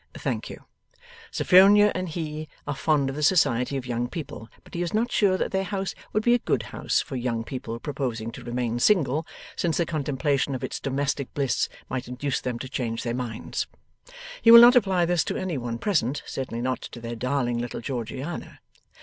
Thank 0.15 0.49
you! 0.49 0.65
Sophronia 1.29 1.91
and 1.93 2.09
he 2.09 2.47
are 2.65 2.73
fond 2.73 3.11
of 3.11 3.15
the 3.15 3.21
society 3.21 3.77
of 3.77 3.85
young 3.85 4.07
people; 4.09 4.49
but 4.63 4.73
he 4.73 4.81
is 4.81 4.95
not 4.95 5.11
sure 5.11 5.37
that 5.37 5.51
their 5.51 5.63
house 5.63 5.93
would 6.11 6.23
be 6.23 6.33
a 6.33 6.39
good 6.39 6.63
house 6.73 7.01
for 7.01 7.15
young 7.15 7.43
people 7.43 7.79
proposing 7.79 8.31
to 8.31 8.43
remain 8.43 8.79
single, 8.79 9.27
since 9.55 9.77
the 9.77 9.85
contemplation 9.85 10.55
of 10.55 10.63
its 10.63 10.79
domestic 10.79 11.31
bliss 11.35 11.69
might 11.87 12.07
induce 12.07 12.41
them 12.41 12.57
to 12.57 12.67
change 12.67 13.03
their 13.03 13.13
minds. 13.13 13.67
He 14.41 14.49
will 14.49 14.61
not 14.61 14.75
apply 14.75 15.05
this 15.05 15.23
to 15.25 15.37
any 15.37 15.59
one 15.59 15.77
present; 15.77 16.23
certainly 16.25 16.63
not 16.63 16.81
to 16.81 16.99
their 16.99 17.15
darling 17.15 17.59
little 17.59 17.79
Georgiana. 17.79 18.59